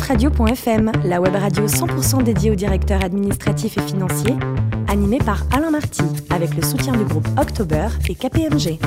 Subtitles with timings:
[0.00, 4.36] dafradio.fm, la web radio 100% dédiée aux directeurs administratifs et financiers,
[4.88, 8.78] animée par Alain Marty, avec le soutien du groupe October et KPMG.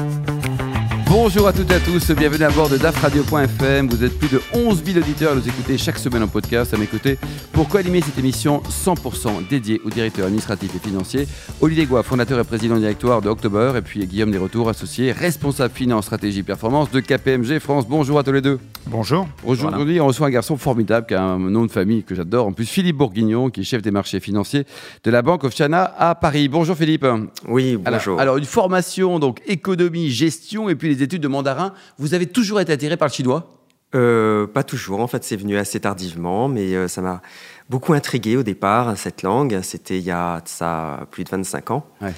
[1.15, 3.88] Bonjour à toutes et à tous, bienvenue à bord de dafradio.fm.
[3.88, 6.73] Vous êtes plus de 11 000 auditeurs à nous écouter chaque semaine en podcast.
[6.73, 7.20] À mes côtés,
[7.52, 11.28] pour co-animer cette émission 100% dédiée aux directeurs administratifs et financiers,
[11.61, 16.05] Olivier Goua, fondateur et président directoire de October, et puis Guillaume Desretours, associé, responsable finance,
[16.05, 17.88] stratégie, performance de KPMG France.
[17.88, 18.57] Bonjour à tous les deux.
[18.88, 19.27] Bonjour.
[19.45, 22.47] Aujourd'hui, on reçoit un garçon formidable qui a un nom de famille que j'adore.
[22.47, 24.66] En plus, Philippe Bourguignon, qui est chef des marchés financiers
[25.04, 26.47] de la Banque of China à Paris.
[26.47, 27.05] Bonjour Philippe.
[27.47, 28.14] Oui, bonjour.
[28.14, 31.74] Alors, alors, une formation, donc économie, gestion et puis les études de mandarin.
[31.98, 33.48] Vous avez toujours été attiré par le chinois?
[33.95, 37.22] Euh, Pas toujours, en fait, c'est venu assez tardivement, mais euh, ça m'a
[37.70, 39.59] beaucoup intrigué au départ, cette langue.
[39.61, 41.86] C'était il y a ça plus de 25 ans.
[42.02, 42.14] Ouais.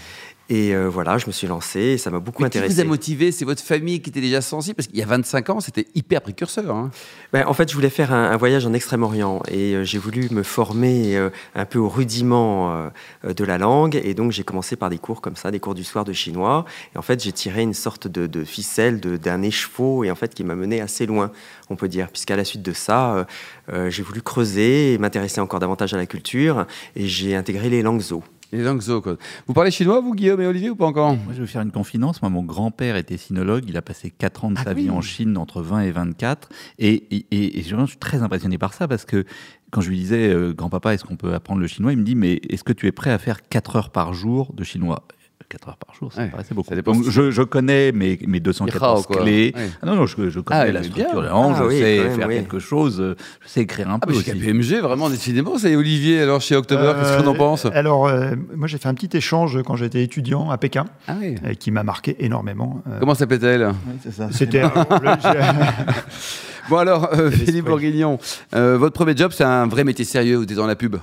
[0.48, 2.76] Et euh, voilà, je me suis lancé et ça m'a beaucoup Mais qui intéressé.
[2.76, 3.32] vous a motivé?
[3.32, 4.76] C'est votre famille qui était déjà sensible?
[4.76, 6.70] Parce qu'il y a 25 ans, c'était hyper précurseur.
[6.76, 6.92] hein.
[7.34, 10.28] Ben, en fait, je voulais faire un, un voyage en Extrême-Orient et euh, j'ai voulu
[10.30, 12.90] me former euh, un peu au rudiment
[13.24, 14.00] de la langue.
[14.04, 16.66] Et donc, j'ai commencé par des cours comme ça, des cours du soir de chinois.
[16.94, 20.36] Et en fait, j'ai tiré une sorte de, de ficelle d'un écheveau et en fait,
[20.36, 21.32] qui m'a mené assez loin,
[21.72, 22.10] on peut dire.
[22.10, 23.26] Puisqu'à la suite de ça,
[23.90, 28.02] j'ai voulu creuser et m'intéresser encore davantage à la culture et j'ai intégré les langues
[28.02, 28.24] zo.
[28.52, 29.18] Les langues zo, quoi.
[29.48, 31.62] Vous parlez chinois, vous, Guillaume et Olivier, ou pas encore Moi, je vais vous faire
[31.62, 32.22] une confidence.
[32.22, 33.66] Moi, mon grand-père était sinologue.
[33.68, 36.50] Il a passé 4 ans de sa vie en Chine, entre 20 et 24.
[36.80, 39.26] Et, et, et- et je suis très impressionné par ça parce que
[39.72, 41.92] quand je lui disais, euh, grand-papa, est-ce qu'on peut apprendre le chinois?
[41.92, 44.54] Il me dit, mais est-ce que tu es prêt à faire 4 heures par jour
[44.54, 45.06] de chinois?
[45.48, 46.70] 4 heures par jour, ça Ouais, me paraissait beaucoup.
[46.74, 49.22] ça Donc, je, je connais mes, mes 214 Irao, quoi.
[49.22, 49.54] clés.
[49.56, 49.70] Ouais.
[49.82, 52.16] Ah non, non, je, je connais Ah, la structure de Ah je oui, sais même,
[52.18, 52.36] faire oui.
[52.36, 54.24] quelque chose, euh, je sais écrire un Ah, peu aussi.
[54.32, 57.66] KPMG, vraiment, décidément, c'est Olivier, alors chez October, qu'est-ce qu'on en Euh, pense?
[57.68, 61.36] Alors, euh, moi, j'ai fait un petit échange quand j'étais étudiant à Pékin, Ah oui.
[61.46, 62.82] euh, qui m'a marqué énormément.
[62.88, 63.68] Euh, Comment s'appelait-elle?
[63.88, 64.30] Oui, c'est ça.
[64.32, 64.64] C'était.
[66.70, 67.30] Bon alors, euh.
[67.30, 68.18] Philippe Bourguignon,
[68.56, 70.96] euh, votre premier job, c'est un vrai métier sérieux, vous êtes dans la pub?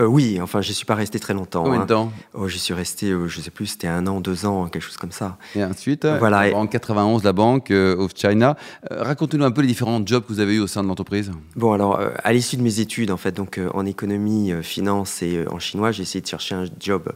[0.00, 1.64] Euh, oui, enfin, je suis pas resté très longtemps.
[1.64, 1.84] Combien hein.
[1.84, 2.12] de temps?
[2.32, 4.96] Oh, j'y suis resté, euh, je sais plus, c'était un an, deux ans, quelque chose
[4.96, 5.36] comme ça.
[5.54, 8.56] Et ensuite, Voilà, et- en 91, la Banque euh, of China.
[8.90, 11.30] Euh, Racontez-nous un peu les différents jobs que vous avez eu au sein de l'entreprise.
[11.54, 14.62] Bon, alors, euh, à l'issue de mes études, en fait, donc euh, en économie, euh,
[14.62, 17.12] finance et euh, en chinois, j'ai essayé de chercher un job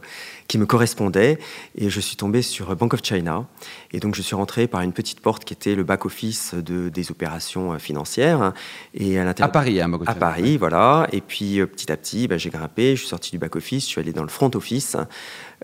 [0.47, 1.39] qui me correspondait
[1.75, 3.45] et je suis tombé sur Bank of China.
[3.91, 7.11] Et donc, je suis rentré par une petite porte qui était le back-office de, des
[7.11, 8.53] opérations euh, financières.
[8.93, 9.47] Et à À.
[9.47, 10.15] Paris, hein, À.
[10.15, 11.07] Paris, voilà.
[11.11, 13.89] Et puis euh, petit à petit, ben, j'ai grimpé, je suis sorti du back-office, je
[13.89, 14.97] suis allé dans le front-office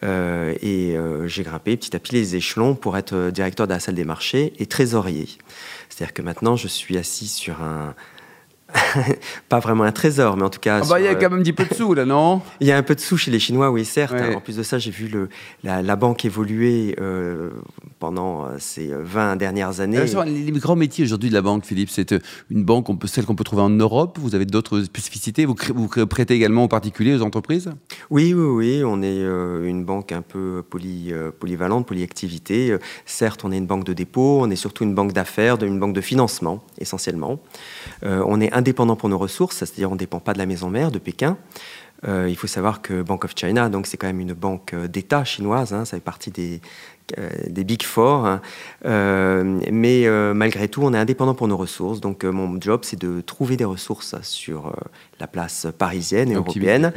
[0.03, 3.79] euh, et euh, j'ai grimpé petit à petit les échelons pour être directeur de la
[3.79, 5.27] salle des marchés et trésorier.
[5.89, 7.93] C'est-à-dire que maintenant, je suis assis sur un.
[9.49, 10.81] pas vraiment un trésor, mais en tout cas.
[10.83, 12.41] Ah bah, il y a euh, quand même un petit peu de sous, là, non
[12.59, 14.13] il y a un peu de sous chez les Chinois, oui, certes.
[14.13, 14.35] Ouais.
[14.35, 15.29] En plus de ça, j'ai vu le,
[15.63, 17.49] la, la banque évoluer euh,
[17.99, 19.97] pendant euh, ces 20 dernières années.
[19.97, 23.07] Alors, les, grands métiers aujourd'hui de la banque, Philippe, c'est euh, une banque, on peut,
[23.07, 24.17] celle qu'on peut trouver en Europe.
[24.19, 25.45] Vous avez d'autres spécificités?
[25.45, 27.71] Vous, prêtez également aux particuliers, aux entreprises?
[28.09, 32.71] Oui, oui, oui, on est euh, une banque un peu poly, euh, polyvalente, polyactivité.
[32.71, 35.79] Euh, certes, on est une banque de dépôt, on est surtout une banque d'affaires, une
[35.79, 37.39] banque de financement, essentiellement.
[38.03, 40.69] Euh, on est indépendant pour nos ressources, c'est-à-dire on ne dépend pas de la maison
[40.69, 41.37] mère, de Pékin.
[42.07, 44.87] Euh, il faut savoir que Bank of China, donc c'est quand même une banque euh,
[44.87, 46.59] d'État chinoise, hein, ça fait partie des,
[47.19, 48.25] euh, des Big Four.
[48.25, 48.41] hein.
[48.85, 52.01] Euh, mais malgré tout, on est indépendant pour nos ressources.
[52.01, 54.73] Donc mon job, c'est de trouver des ressources sur
[55.19, 56.91] la place parisienne et européenne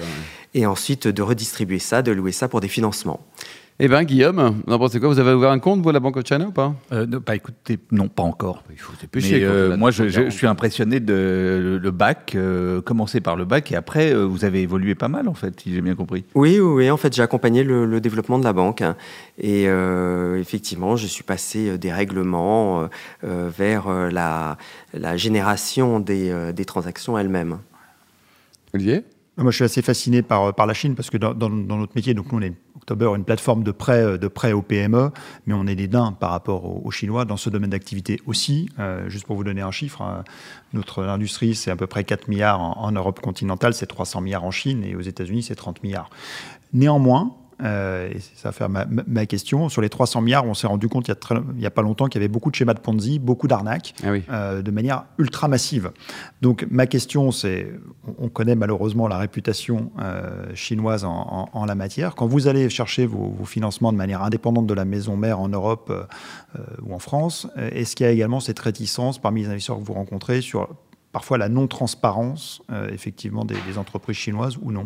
[0.55, 3.21] et ensuite de redistribuer ça, de louer ça pour des financements.
[3.81, 5.09] Eh bien, Guillaume, vous en pensez quoi?
[5.09, 6.77] Vous avez ouvert un compte, vous, à la Banque of China ou pas?
[6.93, 8.63] Euh, non, bah, écoutez, non, pas encore.
[8.71, 9.41] Il faut Mais, dépêcher.
[9.41, 10.31] quand euh, moi, je, 30, je- 40.
[10.31, 11.13] je suis impressionné de
[11.61, 15.09] le, le bac, euh, commencer par le bac, et après, euh, vous avez évolué pas
[15.09, 16.25] mal, en fait, si j'ai bien compris.
[16.37, 18.81] Oui, oui, oui, en fait, j'ai accompagné le, le développement de la banque.
[18.81, 18.95] hein.
[19.39, 22.89] Et euh, effectivement, je suis passé des règlements
[23.25, 24.57] vers la,
[24.93, 27.59] la génération des, euh, des transactions elles-mêmes.
[28.73, 29.03] Olivier?
[29.37, 32.31] Moi, je suis assez fasciné par, par la Chine parce que dans, notre métier, donc
[32.31, 35.11] nous, on est October, une plateforme de prêt, de prêt aux PME,
[35.47, 38.69] mais on est des daims par rapport aux, Chinois dans ce domaine d'activité aussi.
[38.79, 40.23] Euh, juste pour vous donner un chiffre,
[40.73, 44.45] notre industrie, c'est à peu près 4 milliards en, en Europe continentale, c'est 300 milliards
[44.45, 46.11] en Chine, et aux États-Unis, c'est 30 milliards.
[46.73, 50.89] Néanmoins, euh, et ça va faire ma, question, sur les 300 milliards, on s'est rendu
[50.89, 51.15] compte il
[51.63, 54.11] y a, pas longtemps qu'il y avait beaucoup de schémas de Ponzi, beaucoup d'arnaques Ah
[54.13, 54.23] oui.
[54.31, 55.91] euh, de manière ultra massive.
[56.43, 57.73] Donc ma question, c'est,
[58.07, 62.15] on- on connaît malheureusement la réputation euh, chinoise en, en- en la matière.
[62.15, 65.49] Quand vous allez chercher vos, vos financements de manière indépendante de la maison mère en
[65.49, 65.93] Europe
[66.83, 69.93] ou en France, est-ce qu'il y a également cette réticence parmi les investisseurs que vous
[69.95, 70.69] rencontrez sur
[71.13, 72.63] parfois la non-transparence,
[72.93, 74.85] effectivement, des, des entreprises chinoises ou non?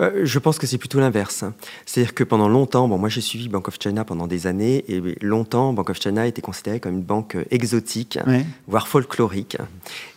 [0.00, 1.44] Euh, je pense que c'est plutôt l'inverse.
[1.86, 5.00] C'est-à-dire que pendant longtemps, bon, moi j'ai suivi Bank of China pendant des années, et
[5.20, 8.18] longtemps, Bank of China était considéré comme une banque euh, exotique,
[8.66, 9.56] voire folklorique.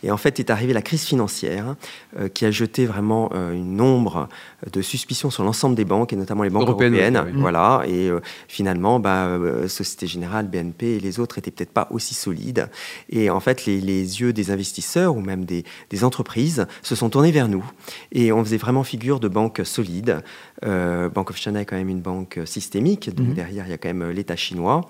[0.02, 1.76] Et en fait, est arrivée la crise financière,
[2.18, 4.28] euh, qui a jeté vraiment une ombre
[4.70, 7.32] de suspicion sur l'ensemble des banques, et notamment les banques européennes.
[7.34, 8.10] Voilà, et
[8.48, 12.68] finalement, bah, Société Générale, BNP et les autres étaient peut-être pas aussi solides.
[13.10, 17.30] Et en fait, les, yeux des investisseurs ou même des, des entreprises se sont tournés
[17.30, 17.64] vers nous.
[18.12, 20.22] Et on faisait vraiment figure de banque solide.
[20.64, 23.34] Euh, Bank of China est quand même une banque systémique, donc mhm.
[23.34, 24.88] derrière il y a quand même euh, l'État chinois.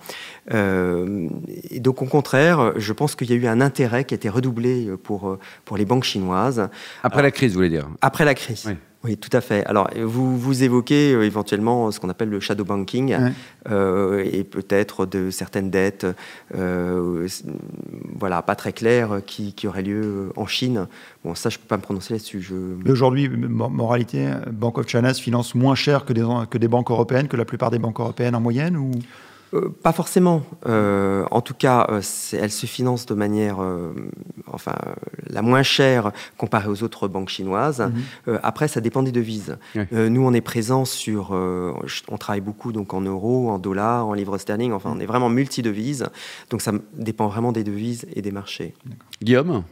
[0.53, 1.29] Euh,
[1.71, 4.29] et donc au contraire, je pense qu'il y a eu un intérêt qui a été
[4.29, 6.69] redoublé pour, pour les banques chinoises.
[7.03, 7.89] Après la crise, vous voulez dire?
[8.01, 8.65] Après la crise.
[8.67, 8.75] Oui.
[9.05, 9.65] Oui, tout à fait.
[9.67, 13.17] Alors, vous, vous évoquez euh, éventuellement ce qu'on appelle le shadow banking
[13.71, 16.05] euh, et peut-être de certaines dettes,
[16.57, 17.29] euh,
[18.17, 20.89] voilà, pas très claires, qui, qui, auraient lieu en Chine.
[21.25, 22.41] Bon, ça, je ne peux pas me prononcer là-dessus.
[22.41, 22.91] Je...
[22.91, 27.29] Aujourd'hui, moralité, Bank of China se finance moins cher que des, que des banques européennes,
[27.29, 28.91] que la plupart des banques européennes en moyenne ou?
[29.55, 30.43] Euh, pas forcément.
[30.67, 32.03] Euh, en tout cas, euh,
[32.33, 33.59] elle se finance de manière,
[34.53, 34.75] enfin,
[35.29, 37.91] la moins chère comparée aux autres banques chinoises.
[38.27, 38.39] Mhm.
[38.43, 39.57] après, ça dépend des devises.
[39.93, 44.39] nous, on est présent sur, on travaille beaucoup donc en euros, en dollars, en livres
[44.39, 44.73] sterling.
[44.73, 46.07] Enfin, on est vraiment multi-devises.
[46.51, 48.75] Donc, ça dépend vraiment des devises et des marchés.
[49.23, 49.63] Guillaume?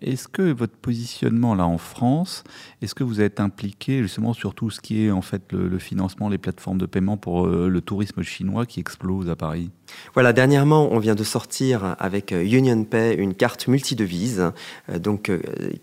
[0.00, 2.44] Est-ce que votre positionnement là en France,
[2.82, 6.28] est-ce que vous êtes impliqué justement sur tout ce qui est en fait le, financement,
[6.28, 9.70] les plateformes de paiement pour euh, le tourisme chinois qui explose à Paris?
[10.14, 14.52] Voilà, dernièrement, on vient de sortir avec euh, UnionPay une carte multidevise,
[14.90, 15.30] euh, donc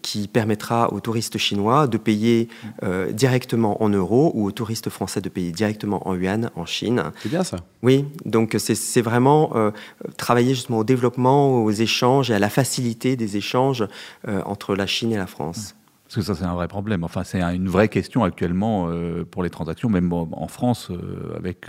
[0.01, 2.47] qui permettra aux touristes chinois de payer
[3.11, 7.03] directement en euros ou aux touristes français de payer directement en yuan en Chine.
[7.21, 7.57] C'est bien ça.
[7.83, 9.71] Oui, donc c'est vraiment
[10.17, 13.85] travailler justement au développement, aux échanges et à la facilité des échanges
[14.27, 15.75] euh, entre la Chine et la France.
[16.13, 17.05] Parce que ça, c'est un vrai problème.
[17.05, 21.67] Enfin, c'est une vraie question actuellement euh, pour les transactions, même en France, euh, avec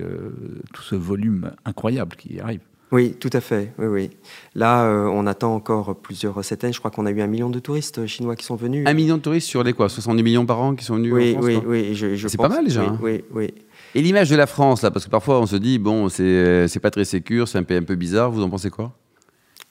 [0.72, 2.58] tout ce volume incroyable qui arrive.
[2.90, 3.72] Oui, tout à fait.
[3.78, 4.10] Oui, oui.
[4.56, 6.66] Là, on attend encore plusieurs recettes.
[6.72, 8.84] Je crois qu'on a eu un million de touristes chinois qui sont venus.
[8.86, 9.88] Un million de touristes sur les quoi?
[9.88, 11.94] 70 millions par an qui sont venus Oui, en France, oui, oui.
[11.94, 12.82] Je, c'est pas mal déjà.
[12.82, 12.98] Oui, hein.
[13.00, 13.54] oui, oui.
[13.94, 16.90] Et l'image de la France, là, parce que parfois on se dit, bon, c'est pas
[16.90, 18.32] très sécure, c'est un peu, un peu bizarre.
[18.32, 18.92] Vous en pensez quoi?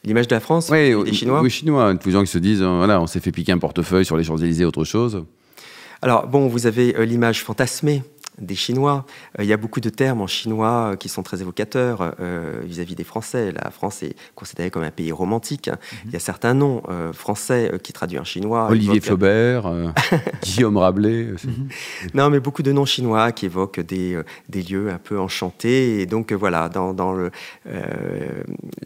[0.03, 1.93] L'image de la France Oui, des Chinois Oui, Chinois.
[1.95, 4.17] Tous les gens qui se disent, euh, voilà, on s'est fait piquer un portefeuille sur
[4.17, 5.23] les Champs-Élysées, autre chose.
[6.01, 8.01] Alors, bon, vous avez euh, l'image fantasmée
[8.41, 9.05] des Chinois.
[9.39, 12.61] Euh, il y a beaucoup de termes en chinois euh, qui sont très évocateurs euh,
[12.63, 13.51] vis-à-vis des Français.
[13.51, 15.69] La France est considérée comme un pays romantique.
[15.69, 15.99] Mhm.
[16.07, 16.81] Il y a certains noms
[17.13, 18.67] français qui traduisent en chinois.
[18.69, 19.71] Olivier Flaubert,
[20.43, 21.27] Guillaume Rabelais.
[21.43, 21.69] Mhm.
[22.13, 26.01] Non, mais beaucoup de noms chinois qui évoquent des, des lieux un peu enchantés.
[26.01, 27.31] Et donc, voilà, dans, dans le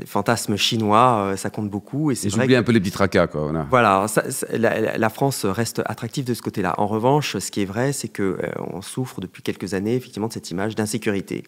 [0.05, 2.11] fantasme chinois, ça compte beaucoup.
[2.11, 3.27] Et c'est J'oublie un peu les petits tracas.
[3.27, 4.05] Quoi, voilà,
[4.51, 6.75] la, la, France reste attractive de ce côté-là.
[6.77, 8.35] En revanche, ce qui est vrai, c'est qu'on
[8.73, 11.43] on souffre depuis quelques années, effectivement, de cette image d'insécurité.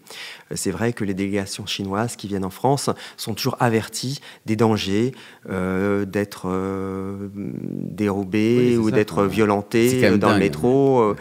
[0.52, 4.56] Euh, c'est vrai que les délégations chinoises qui viennent en France sont toujours averties des
[4.56, 5.12] dangers
[5.50, 11.16] euh, d'être euh, dérobées ou d'être violentées dans le métro.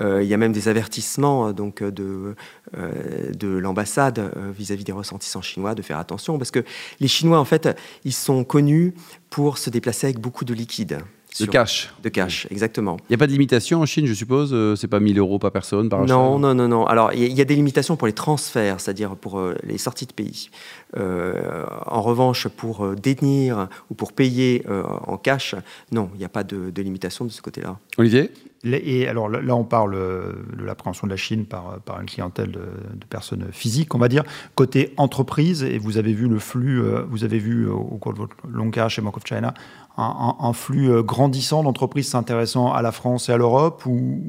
[0.00, 2.34] il y a même des avertissements donc de,
[2.72, 6.64] de l'ambassade vis-à-vis des ressentissants chinois de faire attention parce que
[7.00, 7.68] les Chinois en fait
[8.04, 8.94] ils sont connus
[9.30, 10.98] pour se déplacer avec beaucoup de liquide.
[11.40, 11.92] De cash.
[12.02, 12.96] De cash, exactement.
[13.08, 15.38] Il n'y a pas de limitation en Chine, je suppose euh, C'est pas 1000 euros
[15.38, 16.86] par personne par Non, non, non, non.
[16.86, 20.12] Alors, il y, a des limitations pour les transferts, c'est-à-dire pour euh, les sorties de
[20.12, 20.50] pays.
[20.96, 24.64] Euh, en revanche, pour détenir ou pour payer
[25.06, 25.56] en cash,
[25.90, 27.78] non, il n'y a pas de, limitation de ce côté-là.
[27.98, 28.30] Olivier?
[28.64, 32.60] Et alors là, on parle de l'appréhension de la Chine par, par une clientèle de,
[33.08, 34.24] personnes physiques, on va dire.
[34.54, 38.36] Côté entreprise, et vous avez vu le flux, vous avez vu au cours de votre
[38.48, 39.54] long carrière chez Bank of China,
[39.96, 44.20] un, flux euh, grandissant d'entreprises s'intéressant à la France et à l'Europe ou,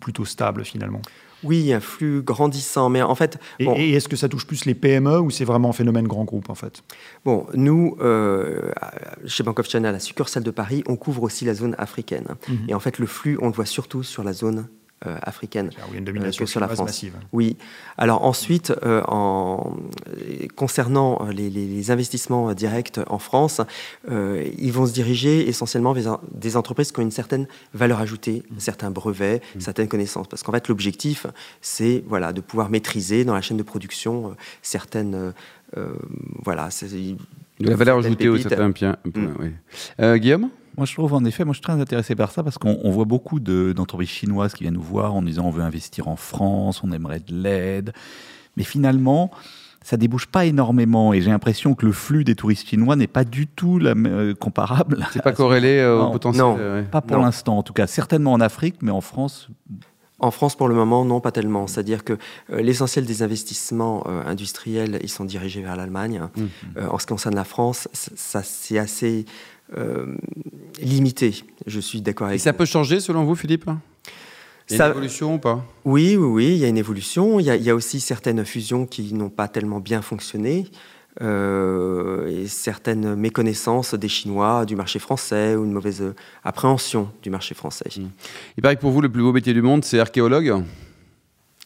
[0.00, 1.00] plutôt stable finalement?
[1.44, 3.38] Oui, un flux grandissant, mais en fait...
[3.58, 6.50] Et, est-ce que ça touche plus les PME ou c'est vraiment un phénomène grand groupe
[6.50, 6.82] en fait?
[7.24, 8.72] Bon, nous, euh,
[9.26, 12.26] chez Bank of China, la succursale de Paris, on couvre aussi la zone africaine.
[12.48, 12.56] Mhm.
[12.68, 14.66] Et en fait, le flux, on le voit surtout sur la zone
[15.22, 16.86] africaine il y a une domination sur la France.
[16.86, 17.14] Massive.
[17.32, 17.56] Oui.
[17.98, 19.76] Alors ensuite, euh, en,
[20.56, 23.60] concernant les, investissements directs en France,
[24.10, 28.42] euh, ils vont se diriger essentiellement vers des entreprises qui ont une certaine valeur ajoutée,
[28.50, 28.54] mmh.
[28.58, 29.60] certains brevets, mmh.
[29.60, 30.28] certaines connaissances.
[30.28, 31.26] Parce qu'en fait, l'objectif,
[31.60, 35.32] c'est voilà, de pouvoir maîtriser dans la chaîne de production certaines...
[36.44, 36.68] voilà,
[37.60, 38.96] de la valeur ajoutée au certains biens.
[39.04, 40.16] Mmh.
[40.16, 40.50] Guillaume?
[40.76, 43.04] Moi, je trouve en effet, moi, je suis très intéressé par ça parce qu'on voit
[43.04, 46.92] beaucoup d'entreprises chinoises qui viennent nous voir en disant on veut investir en France, on
[46.92, 47.92] aimerait de l'aide.
[48.56, 49.30] Mais finalement,
[49.82, 51.12] ça débouche pas énormément.
[51.12, 54.34] Et j'ai l'impression que le flux des touristes chinois n'est pas du tout la, euh,
[54.34, 55.06] comparable.
[55.12, 56.56] C'est pas corrélé euh, au potentiel Non.
[56.58, 56.88] euh, ouais.
[56.88, 57.86] Pas pour l'instant, en tout cas.
[57.86, 59.48] Certainement en Afrique, mais en France,
[60.20, 61.66] En France, pour le moment, non, pas tellement.
[61.66, 66.22] C'est-à-dire que euh, l'essentiel des investissements euh, industriels, ils sont dirigés vers l'Allemagne.
[66.76, 69.24] Euh, en ce qui concerne la France, ça c'est assez
[69.76, 70.16] euh,
[70.80, 71.44] limité.
[71.66, 72.58] Je suis d'accord Et avec ça vous.
[72.58, 73.66] peut changer selon vous, Philippe?
[74.70, 75.64] Il y a Ça- une évolution ou pas?
[75.84, 77.40] Oui, oui, oui, il y a une évolution.
[77.40, 80.66] Il y a, il y a aussi certaines fusions qui n'ont pas tellement bien fonctionné.
[81.20, 86.02] euh, et certaines méconnaissances des Chinois du marché français ou une mauvaise
[86.42, 87.84] appréhension du marché français.
[88.56, 90.62] Il paraît que pour vous, le plus beau métier du monde, c'est archéologue?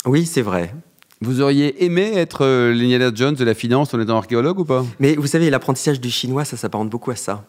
[0.04, 0.74] Oui, c'est vrai.
[1.22, 4.84] Vous auriez aimé être euh, l'Indiana Jones de la finance en étant archéologue ou pas?
[5.00, 7.44] Mais vous savez, l'apprentissage du chinois, ça s'apparente beaucoup à ça.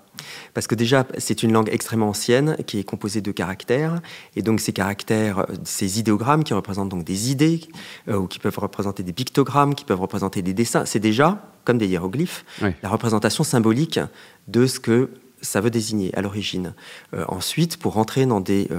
[0.53, 3.99] Parce que déjà, c'est une langue extrêmement ancienne qui est composée de caractères.
[4.37, 7.59] Et donc, ces caractères, euh, ces idéogrammes qui représentent donc des idées,
[8.07, 11.77] euh, ou qui peuvent représenter des pictogrammes, qui peuvent représenter des dessins, c'est déjà, comme
[11.77, 12.69] des hiéroglyphes, Oui.
[12.81, 13.99] la représentation symbolique
[14.47, 15.09] de ce que
[15.41, 16.73] ça veut désigner à l'origine.
[17.13, 18.69] Euh, ensuite, pour rentrer dans des.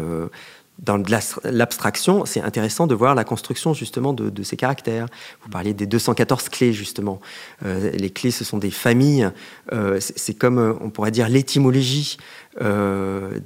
[0.78, 1.02] Dans
[1.44, 5.06] l'abstraction, c'est intéressant de voir la construction justement de, de ces caractères.
[5.42, 7.20] Vous parliez des 214 clés justement.
[7.64, 9.30] Euh, les clés, ce sont des familles.
[9.72, 12.16] Euh, c'est comme, euh, on pourrait dire, l'étymologie
[12.60, 13.38] euh,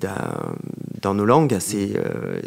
[1.01, 1.57] dans nos langues.
[1.59, 2.41] C'est euh,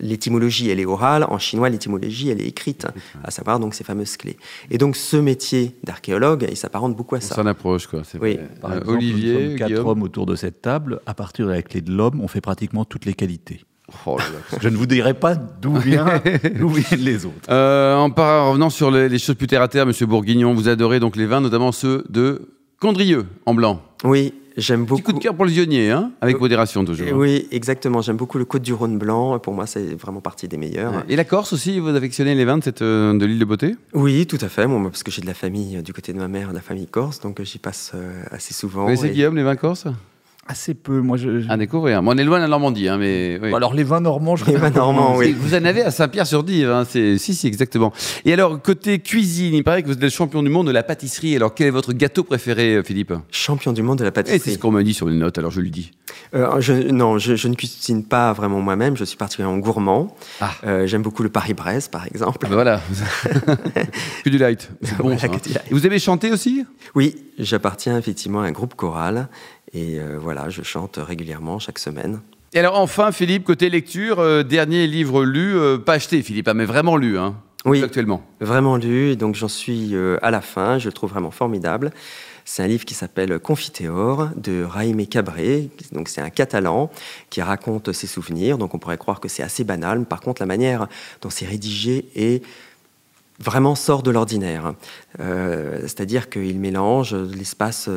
[0.00, 1.24] l'étymologie, elle est orale.
[1.28, 2.86] En chinois, l'étymologie, elle est écrite,
[3.22, 4.36] à savoir donc ces fameuses clés.
[4.70, 7.34] Et donc, ce métier d'archéologue, il s'apparente beaucoup à On ça.
[7.36, 8.02] s'en approche, quoi.
[8.20, 8.38] Oui.
[8.60, 9.86] par Euh, exemple, nous Olivier, sommes quatre Guillaume.
[9.86, 11.00] hommes autour de cette table.
[11.06, 13.64] À partir de la clé de l'homme, on fait pratiquement toutes les qualités.
[14.06, 14.58] Oh là là.
[14.60, 16.20] Je ne vous dirai pas d'où viennent
[16.98, 17.34] les autres.
[17.50, 20.68] Euh, en par- revenant sur les, les choses plus terre à terre, Monsieur Bourguignon, vous
[20.68, 22.48] adorez donc les vins, notamment ceux de
[22.80, 23.80] Condrieux en blanc.
[24.02, 25.12] Oui, j'aime Petit coup beaucoup.
[25.12, 27.06] de cœur pour le vionnier, hein, avec Euh, modération toujours.
[27.14, 28.02] Oui, exactement.
[28.02, 29.38] J'aime beaucoup le Côte du Rhône blanc.
[29.38, 31.04] Pour moi, c'est vraiment partie des meilleurs.
[31.08, 33.76] Et la Corse aussi, vous affectionnez les vins de, cette, euh, de l'île de Beauté?
[33.94, 34.66] Oui, tout à fait.
[34.66, 36.86] Moi, parce que j'ai de la famille du côté de ma mère, de la famille
[36.88, 38.80] corse, donc j'y passe euh, assez souvent.
[38.82, 39.86] Vous connaissez Et- Guillaume, les vins corses?
[40.46, 41.00] Assez peu.
[41.00, 42.02] Moi, je, je- À découvrir.
[42.02, 43.38] Bon, on est loin de la Normandie, hein, mais.
[43.42, 43.50] oui.
[43.50, 45.34] Bon, alors les vins normands, je Les vins normands, oui.
[45.38, 47.92] Vous en avez à Saint-Pierre-sur-Dive, hein, c'est si si exactement.
[48.26, 50.82] Et alors côté cuisine, il paraît que vous êtes le champion du monde de la
[50.82, 51.34] pâtisserie.
[51.34, 53.14] Alors quel est votre gâteau préféré, euh, Philippe?
[53.30, 54.52] Champion du monde de la Et c'est pâtisserie.
[54.54, 55.38] ce qu'on m'a dit sur les notes.
[55.38, 55.92] Alors je le dis.
[56.34, 58.96] Euh, je, non, je, je ne cuisine pas vraiment moi-même.
[58.98, 60.14] Je suis particulièrement gourmand.
[60.42, 60.52] Ah.
[60.66, 62.40] Euh, J'aime beaucoup le Paris-Brest, par exemple.
[62.44, 62.80] Ah ben voilà.
[64.24, 64.70] que du light.
[64.82, 65.04] C'est bon.
[65.04, 65.30] Voilà, ça, hein.
[65.38, 65.64] que du light.
[65.70, 66.64] Vous avez chanté aussi?
[66.94, 69.28] Oui, j'appartiens effectivement à un groupe choral.
[69.74, 72.20] Et euh, voilà, je chante régulièrement chaque semaine.
[72.52, 76.54] Et alors enfin, Philippe, côté lecture, euh, dernier livre lu, euh, pas acheté, Philippe, hein,
[76.54, 77.82] mais vraiment lu, hein, Oui.
[77.82, 78.22] actuellement.
[78.40, 80.78] Vraiment lu, donc j'en suis euh, à la fin.
[80.78, 81.90] Je le trouve vraiment formidable.
[82.44, 85.70] C'est un livre qui s'appelle Confiteor de Raimé Cabré.
[85.92, 86.90] Donc c'est un Catalan
[87.30, 88.58] qui raconte ses souvenirs.
[88.58, 90.04] Donc on pourrait croire que c'est assez banal.
[90.04, 90.86] Par contre, la manière
[91.22, 92.44] dont c'est rédigé est
[93.40, 94.74] vraiment sort de l'ordinaire.
[95.20, 97.88] Euh, C'est-à-dire qu'il mélange l'espace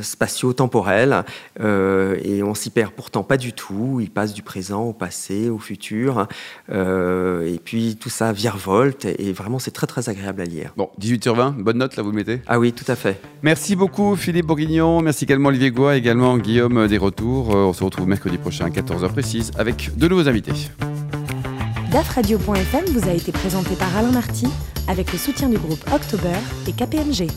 [0.00, 1.24] spatio-temporel
[1.60, 3.98] euh, et on s'y perd pourtant pas du tout.
[4.00, 6.26] Il passe du présent au passé, au futur.
[6.70, 10.72] Euh, et puis tout ça virevolte et vraiment c'est très très agréable à lire.
[10.76, 12.40] Bon, 18 sur 20, bonne note là, vous le mettez?
[12.46, 13.20] Ah oui, tout à fait.
[13.42, 17.54] Merci beaucoup Philippe Bourguignon, merci également Olivier Goua, également Guillaume des Retours.
[17.54, 20.52] Euh, On se retrouve mercredi prochain à 14h précise avec de nouveaux invités.
[21.92, 24.46] DAFradio.fm vous a été présenté par Alain Marty
[24.88, 27.28] avec le soutien du groupe October et KPMG.